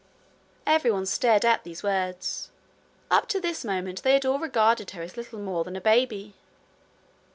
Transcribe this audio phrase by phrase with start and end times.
[0.65, 2.49] Every one stared at these words.
[3.11, 6.33] Up to this moment they had all regarded her as little more than a baby.